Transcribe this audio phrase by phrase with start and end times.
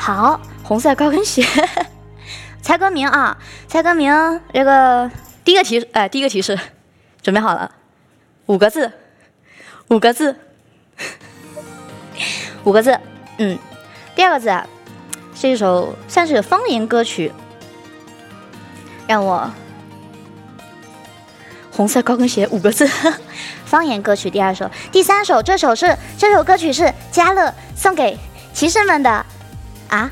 [0.00, 1.44] 好，红色高跟鞋。
[2.62, 3.36] 猜歌名啊，
[3.68, 4.10] 猜歌名。
[4.50, 5.10] 这个
[5.44, 6.58] 第一个提示，哎，第一个提示，
[7.20, 7.70] 准备好了，
[8.46, 8.90] 五个字，
[9.88, 10.34] 五个字，
[12.64, 12.98] 五个字。
[13.36, 13.58] 嗯，
[14.16, 14.50] 第二个字
[15.34, 17.30] 是一首算是方言歌曲。
[19.06, 19.50] 让我，
[21.70, 22.88] 红色高跟鞋五个字，
[23.66, 24.30] 方言歌曲。
[24.30, 28.18] 第二首，第三首，这首是这首歌曲是嘉乐送给
[28.54, 29.26] 骑士们的。
[29.90, 30.10] 啊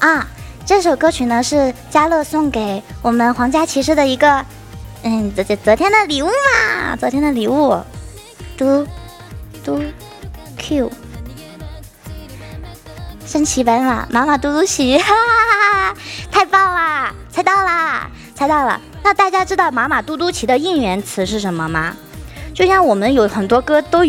[0.00, 0.28] 啊！
[0.64, 4.44] 这首歌曲呢是嘉乐送给我们皇家骑士的一个，
[5.02, 7.76] 嗯，昨昨昨天的礼物嘛，昨天的礼物。
[8.56, 8.86] 嘟
[9.64, 9.82] 嘟
[10.56, 10.90] Q，
[13.26, 15.94] 身骑白马，马马嘟嘟喜，哈 哈哈！
[16.30, 17.12] 太棒啦！
[17.30, 18.80] 猜到啦，猜到了。
[19.02, 21.96] 那大家知道马马嘟嘟骑的应援词是什么吗？
[22.54, 24.04] 就像我们有很多歌都。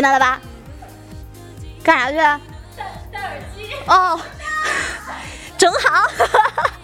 [0.00, 0.40] 听到了吧？
[1.84, 2.16] 干啥去？
[2.16, 3.68] 戴戴耳机。
[3.86, 4.18] 哦，
[5.58, 6.10] 正好。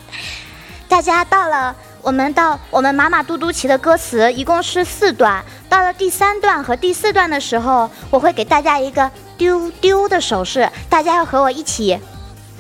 [0.86, 11.98] 大家到了，我们到我们马马嘟嘟骑的歌词一共是四段，到了第三段和第四段的时候，我会给大家一个丢丢的手势，大家要和我一起，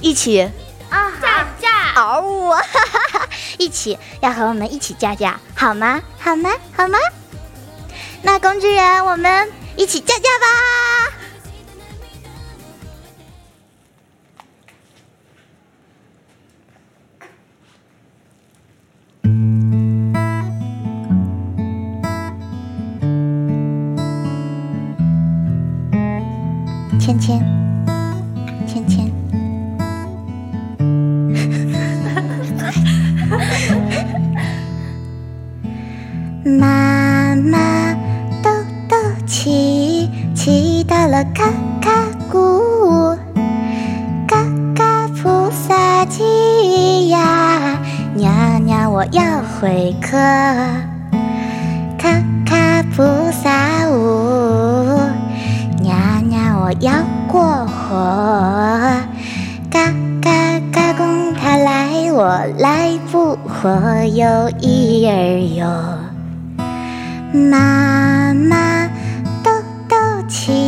[0.00, 0.40] 一起
[0.88, 2.54] 啊驾驾，嗷呜，
[3.60, 6.00] 一起要和我们一起驾驾，好吗？
[6.18, 6.50] 好吗？
[6.74, 6.98] 好吗？
[8.22, 9.52] 那工具人，我们。
[9.76, 10.46] 一起驾驾吧！
[26.98, 27.55] 芊芊，芊
[41.08, 41.44] 了卡
[41.80, 41.90] 卡
[42.30, 43.16] 谷，
[44.26, 44.36] 嘎
[44.74, 47.78] 嘎菩萨鸡呀，
[48.14, 50.16] 娘娘我要回客，
[51.96, 52.10] 卡
[52.44, 54.98] 卡菩萨舞，
[55.80, 56.92] 娘娘我要
[57.28, 57.94] 过火，
[59.70, 63.70] 嘎嘎嘎公他来我来不活
[64.06, 65.66] 有一儿哟。
[67.32, 68.88] 妈妈
[69.44, 69.50] 豆
[69.88, 69.96] 豆
[70.26, 70.65] 骑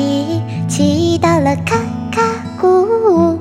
[1.21, 1.77] 到了卡
[2.11, 2.23] 卡
[2.61, 3.39] 谷，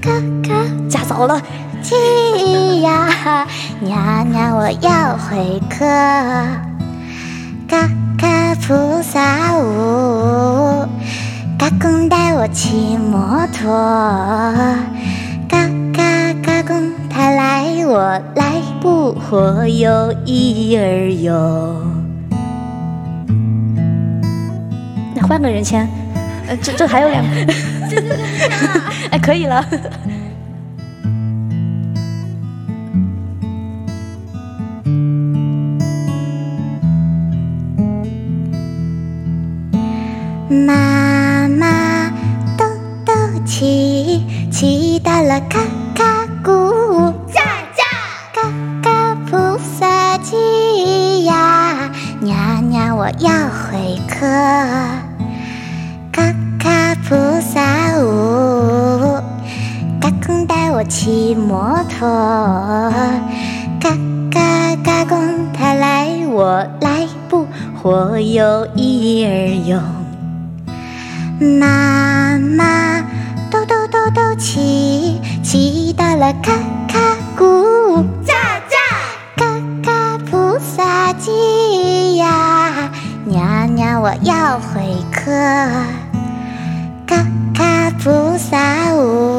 [0.00, 0.10] 卡
[0.42, 0.54] 卡
[0.88, 1.40] 驾早了，
[1.82, 3.46] 鸡呀，
[3.80, 5.84] 娘娘我要回客，
[7.66, 7.88] 嘎
[8.18, 10.86] 嘎菩萨舞，
[11.58, 13.70] 嘎公带我骑摩托，
[15.48, 21.76] 嘎嘎嘎公他来我来不活有一儿哟。
[25.14, 25.88] 那换个人签，
[26.50, 27.30] 呃，这这还有两个，
[29.12, 29.64] 哎，可以了。
[40.48, 42.10] 妈妈
[42.58, 42.64] 豆
[43.06, 43.12] 豆
[43.46, 45.60] 骑骑到了卡
[45.94, 47.40] 卡谷，驾
[47.76, 47.84] 驾，
[48.34, 48.42] 嘎
[48.82, 51.88] 嘎菩萨骑呀，
[52.20, 54.26] 娘娘我要回客。
[60.90, 62.08] 骑摩托，
[63.80, 63.96] 嘎
[64.28, 67.46] 嘎嘎公他来我来不
[67.80, 69.28] 活有一儿
[69.66, 69.80] 哟。
[71.60, 73.00] 妈妈
[73.52, 76.52] 豆豆豆豆骑骑到了卡
[76.88, 76.98] 卡
[77.38, 78.34] 谷，驾
[78.68, 78.76] 驾，
[79.36, 79.46] 嘎
[79.84, 82.90] 嘎菩萨骑呀，
[83.24, 85.30] 娘娘我要回客。
[88.02, 88.08] 菩
[88.38, 88.56] 萨
[88.94, 89.29] 舞，嘎公带我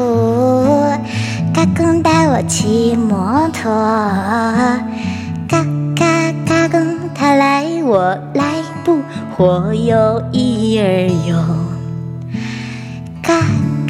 [2.62, 3.72] 骑摩托，
[5.48, 5.66] 嘎
[5.96, 9.00] 嘎嘎公他来我来不
[9.36, 11.34] 活有一儿哟，
[13.20, 13.40] 嘎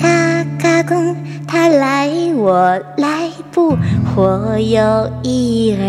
[0.00, 1.14] 嘎嘎公
[1.46, 3.76] 他来我来不
[4.16, 5.84] 活有一儿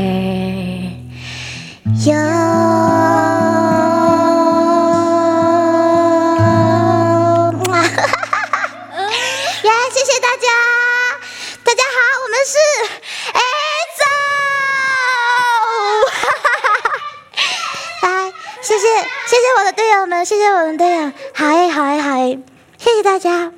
[2.06, 2.13] 哟。
[18.63, 22.39] 谢谢谢谢我的队友们，谢谢我的队友，嗨嗨嗨，
[22.77, 23.51] 谢谢大家，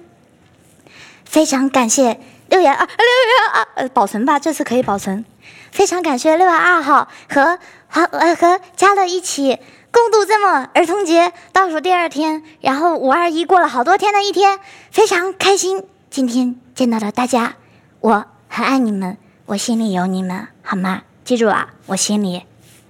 [1.23, 2.19] 非常感谢
[2.49, 5.23] 六月二六月二呃保存吧，这次可以保存，
[5.71, 9.59] 非常感谢六月二号和和呃和嘉乐一起
[9.91, 14.59] 共度这么儿童节倒数第二天，然后五二一过了好多天的一天，
[14.89, 17.53] 非常开心，今天见到了大家，
[17.99, 21.03] 我很爱你们，我心里有你们，好吗？
[21.23, 22.43] 记住啊，我心里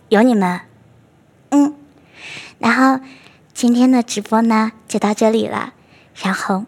[0.08, 0.62] 有你们，
[1.50, 1.76] 嗯。
[2.60, 3.00] 然后
[3.54, 5.74] 今天的直播呢就到这里了，
[6.16, 6.66] 然后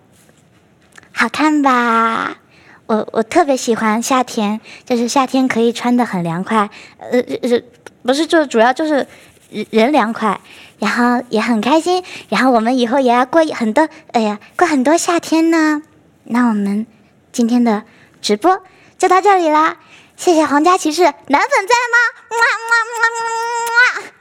[1.11, 2.37] 好看吧？
[2.85, 6.69] 我我特别喜欢夏天，就是夏天可以穿的很凉快，
[6.99, 7.61] 呃呃
[8.03, 9.05] 不是就主要就是
[9.49, 10.39] 人人凉快，
[10.79, 15.81] 然后也很开心，然后我们以后也要过很多，哎呀，过很多夏天呢。
[16.23, 16.87] 那我们
[17.33, 17.83] 今天的
[18.21, 18.63] 直播
[18.97, 19.77] 就到这里啦，
[20.15, 21.97] 谢谢皇家骑士，男粉在吗？
[22.29, 24.11] 么么么么么，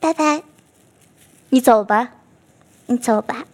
[0.00, 0.53] 拜拜。
[1.54, 2.10] 你走吧，
[2.86, 3.44] 你走吧。